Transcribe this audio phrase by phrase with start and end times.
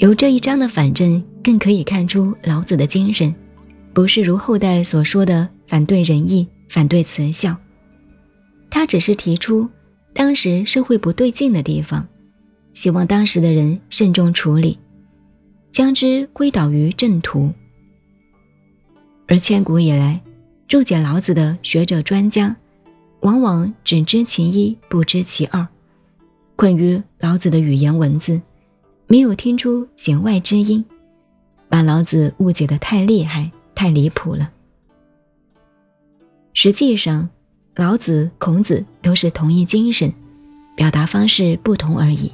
[0.00, 3.34] 由这一章的反证，更可以看出老子的精神，
[3.92, 7.54] 不是如后代所说的反对仁义、反对慈孝。
[8.70, 9.68] 他只是提出
[10.14, 12.08] 当时社会不对劲的地方，
[12.72, 14.78] 希望当时的人慎重处理，
[15.70, 17.52] 将之归导于正途。
[19.28, 20.18] 而千古以来，
[20.66, 22.56] 注解老子的学者专家，
[23.20, 25.68] 往往只知其一，不知其二，
[26.56, 28.40] 困于老子的语言文字。
[29.10, 30.84] 没有听出弦外之音，
[31.68, 34.48] 把老子误解的太厉害、太离谱了。
[36.52, 37.28] 实际上，
[37.74, 40.14] 老子、孔子都是同一精神，
[40.76, 42.30] 表达方式不同而已。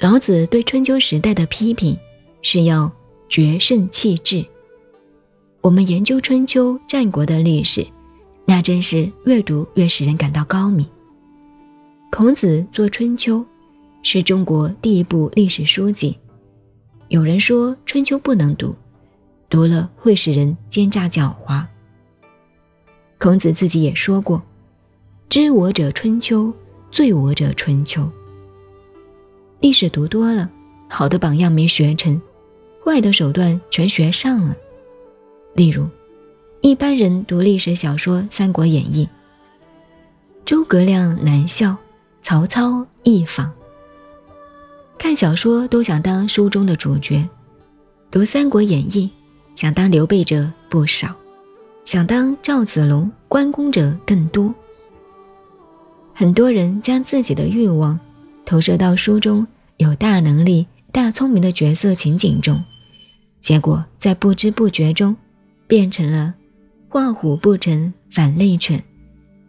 [0.00, 1.94] 老子对春秋时代的批评
[2.40, 2.90] 是要
[3.28, 4.42] 决胜气质。
[5.60, 7.86] 我们研究春秋战国的历史，
[8.46, 10.88] 那真是越读越使人感到高明。
[12.10, 13.44] 孔子做春秋。
[14.10, 16.16] 是中国第一部历史书籍。
[17.08, 18.74] 有人说《春秋》不能读，
[19.50, 21.62] 读了会使人奸诈狡猾。
[23.18, 24.42] 孔子自己也说过
[25.28, 26.50] ：“知我者春秋，
[26.90, 28.10] 罪我者春秋。”
[29.60, 30.48] 历史读多了，
[30.88, 32.18] 好的榜样没学成，
[32.82, 34.56] 坏的手段全学上了。
[35.54, 35.86] 例如，
[36.62, 39.06] 一般人读历史小说《三国演义》，
[40.46, 41.76] 诸葛亮难笑，
[42.22, 43.52] 曹操易仿。
[44.98, 47.26] 看小说都想当书中的主角，
[48.10, 49.08] 读《三国演义》
[49.58, 51.14] 想当刘备者不少，
[51.84, 54.52] 想当赵子龙、关公者更多。
[56.12, 57.98] 很多人将自己的欲望
[58.44, 62.60] 投射到书中有大能力、大聪明的角色情景中，
[63.40, 65.16] 结果在不知不觉中
[65.68, 66.34] 变成了
[66.88, 68.82] 画虎不成反类犬，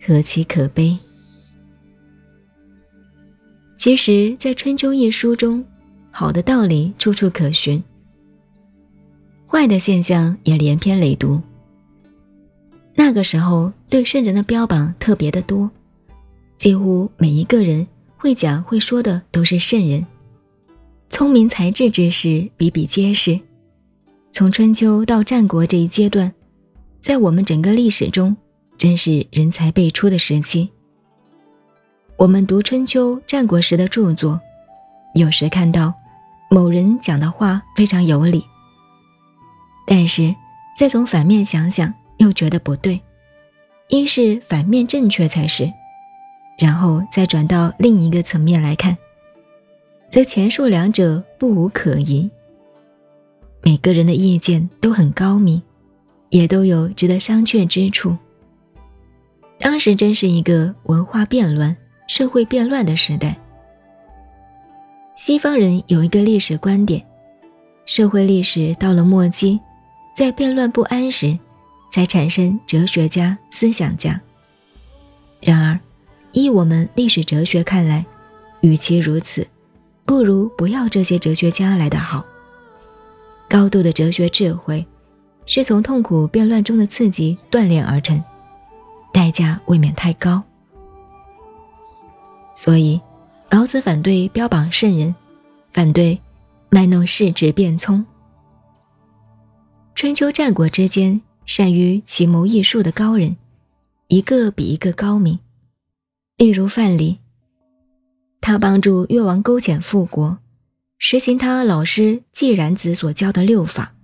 [0.00, 0.98] 何其可悲！
[3.84, 5.62] 其实，在《春秋》一书中，
[6.10, 7.84] 好的道理处处可寻，
[9.46, 11.38] 坏的现象也连篇累牍。
[12.94, 15.70] 那个时候，对圣人的标榜特别的多，
[16.56, 17.86] 几乎每一个人
[18.16, 20.06] 会讲会说的都是圣人，
[21.10, 23.38] 聪明才智之士比比皆是。
[24.30, 26.32] 从春秋到战国这一阶段，
[27.02, 28.34] 在我们整个历史中，
[28.78, 30.70] 真是人才辈出的时期。
[32.16, 34.40] 我们读春秋战国时的著作，
[35.14, 35.92] 有时看到
[36.48, 38.44] 某人讲的话非常有理，
[39.84, 40.32] 但是
[40.78, 43.00] 再从反面想想，又觉得不对。
[43.88, 45.70] 一是反面正确才是，
[46.56, 48.96] 然后再转到另一个层面来看，
[50.08, 52.30] 则前述两者不无可疑。
[53.60, 55.60] 每个人的意见都很高明，
[56.30, 58.16] 也都有值得商榷之处。
[59.58, 61.76] 当时真是一个文化变乱。
[62.06, 63.36] 社会变乱的时代，
[65.16, 67.04] 西方人有一个历史观点：
[67.86, 69.58] 社会历史到了末期，
[70.14, 71.38] 在变乱不安时，
[71.90, 74.20] 才产生哲学家、思想家。
[75.40, 75.78] 然而，
[76.32, 78.04] 依我们历史哲学看来，
[78.60, 79.46] 与其如此，
[80.04, 82.24] 不如不要这些哲学家来得好。
[83.48, 84.84] 高度的哲学智慧，
[85.46, 88.22] 是从痛苦变乱中的刺激锻炼而成，
[89.12, 90.42] 代价未免太高。
[92.54, 93.00] 所以，
[93.50, 95.14] 老子反对标榜圣人，
[95.72, 96.18] 反对
[96.70, 98.04] 卖弄世智变聪。
[99.94, 103.36] 春秋战国之间，善于奇谋异术的高人，
[104.08, 105.38] 一个比一个高明。
[106.36, 107.18] 例如范蠡，
[108.40, 110.38] 他帮助越王勾践复国，
[110.98, 113.94] 实行他老师季然子所教的六法。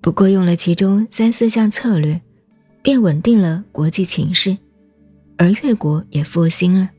[0.00, 2.20] 不过用了其中三四项策略，
[2.82, 4.56] 便稳定了国际情势。
[5.38, 6.90] 而越国也复兴了，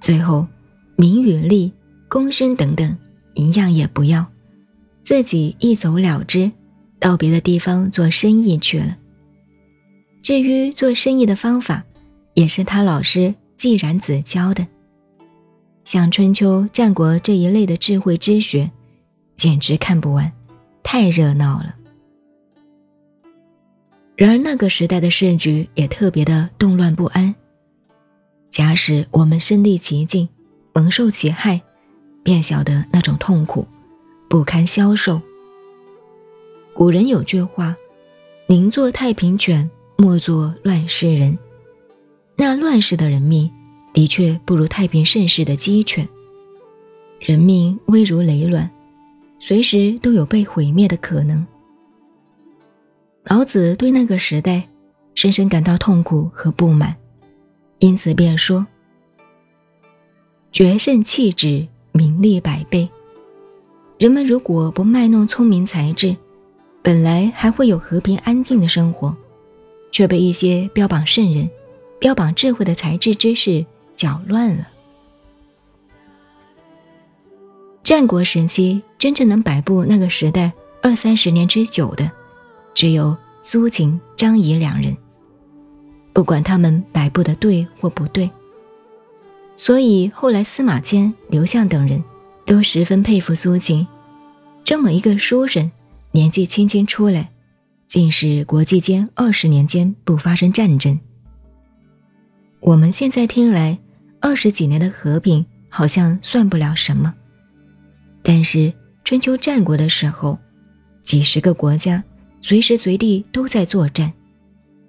[0.00, 0.46] 最后，
[0.96, 1.72] 名与利、
[2.08, 2.96] 功勋等等，
[3.34, 4.26] 一样也不要，
[5.02, 6.50] 自己一走了之，
[6.98, 8.96] 到别的地方做生意去了。
[10.22, 11.84] 至于做生意的方法，
[12.32, 14.66] 也是他老师季然子教的。
[15.84, 18.70] 像春秋战国这一类的智慧之学，
[19.36, 20.32] 简直看不完，
[20.82, 21.74] 太热闹了。
[24.16, 27.34] 然而那个时代的世局也特别的动乱不安。
[28.54, 30.28] 假使我们身历其境，
[30.72, 31.60] 蒙受其害，
[32.22, 33.66] 便晓得那种痛苦，
[34.28, 35.20] 不堪消受。
[36.72, 37.74] 古人有句话
[38.46, 41.36] ：“宁做太平犬，莫做乱世人。”
[42.38, 43.50] 那乱世的人命，
[43.92, 46.08] 的确不如太平盛世的鸡犬。
[47.18, 48.70] 人命危如累卵，
[49.40, 51.44] 随时都有被毁灭的可能。
[53.24, 54.68] 老子对那个时代
[55.16, 56.94] 深深感到痛苦和不满，
[57.84, 58.66] 因此便说
[60.50, 62.88] ：“决胜气质，名利百倍。
[63.98, 66.16] 人们如果不卖弄聪明才智，
[66.80, 69.14] 本来还会有和平安静的生活，
[69.92, 71.46] 却被一些标榜圣人、
[71.98, 73.62] 标榜智慧的才智之士
[73.94, 74.66] 搅乱了。
[77.82, 82.10] 战国时期，真正能摆布那个时代二三十年之久的，
[82.72, 84.96] 只有苏秦、张仪两人。
[86.14, 88.30] 不管他们摆布的对或不对，
[89.56, 92.02] 所以后来司马迁、刘向等人
[92.46, 93.84] 都十分佩服苏秦，
[94.64, 95.70] 这么一个书生，
[96.12, 97.30] 年纪轻轻出来，
[97.88, 100.98] 竟是国际间二十年间不发生战争。
[102.60, 103.76] 我们现在听来，
[104.20, 107.12] 二十几年的和平好像算不了什么，
[108.22, 108.72] 但是
[109.02, 110.38] 春秋战国的时候，
[111.02, 112.02] 几十个国家
[112.40, 114.12] 随时随地都在作战。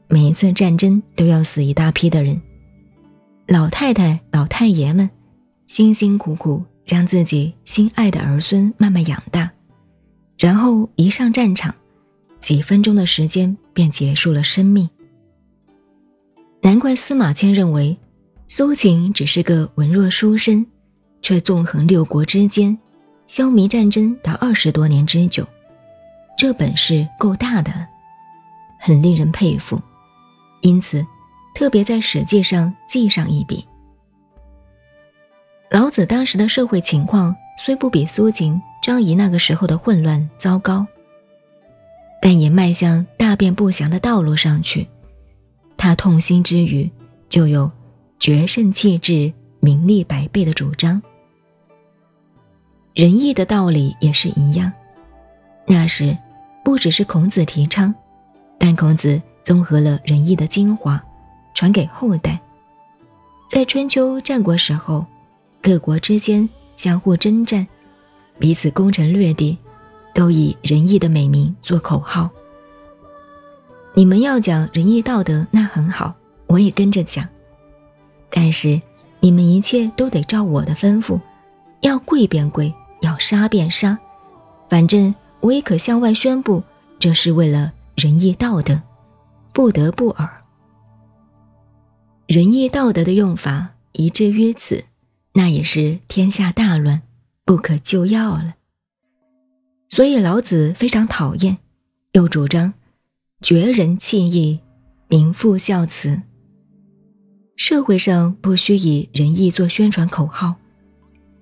[0.08, 2.40] 每一次战争都要死一大批的人，
[3.48, 5.10] 老太太、老太爷们
[5.68, 9.52] 辛辛苦苦将自己心爱的儿孙慢慢养大，
[10.38, 11.74] 然后一上战场，
[12.40, 14.88] 几分钟的时间便结束了生命。
[16.62, 17.98] 难怪司马迁认为，
[18.48, 20.66] 苏秦只是个文弱书生，
[21.22, 22.78] 却纵横六国之间，
[23.26, 25.48] 消弭战争达二十多年之久，
[26.38, 27.88] 这本事够大的了，
[28.80, 29.82] 很令人佩服。
[30.66, 31.06] 因此，
[31.54, 33.64] 特别在《史记》上记上一笔。
[35.70, 40.84] 老子当时的社会情况虽不比苏秦、张仪那个时候的混乱糟糕，
[42.20, 44.88] 但也迈向大变不祥的道路上去。
[45.78, 46.90] 他痛心之余，
[47.30, 47.72] 就有
[48.18, 51.00] 决胜气质、名利百倍的主张。
[52.96, 54.74] 仁义的道理也是一样。
[55.68, 56.18] 那时，
[56.64, 57.94] 不只是孔子提倡，
[58.58, 59.22] 但孔子。
[59.46, 61.02] 综合了仁义的精华，
[61.54, 62.38] 传给后代。
[63.48, 65.06] 在春秋战国时候，
[65.62, 67.66] 各国之间相互征战，
[68.40, 69.56] 彼此攻城略地，
[70.16, 72.28] 都以仁义的美名做口号。
[73.94, 76.16] 你们要讲仁义道德，那很好，
[76.48, 77.30] 我也跟着讲。
[78.32, 78.82] 但是
[79.20, 81.20] 你们一切都得照我的吩咐，
[81.82, 83.96] 要跪便跪，要杀便杀，
[84.68, 86.64] 反正我也可向外宣布，
[86.98, 88.82] 这是为了仁义道德。
[89.56, 90.44] 不得不尔。
[92.28, 94.84] 仁义道德的用法一致于此，
[95.32, 97.02] 那也是天下大乱，
[97.46, 98.56] 不可救药了。
[99.88, 101.58] 所以老子非常讨厌，
[102.12, 102.74] 又主张
[103.42, 104.60] 绝人弃义，
[105.08, 106.22] 民复孝慈。
[107.56, 110.56] 社会上不需以仁义做宣传口号，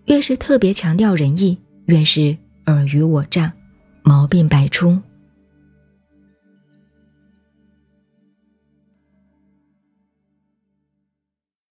[0.06, 3.52] 越是特别强调仁义，越是尔虞我诈，
[4.04, 5.02] 毛病百出。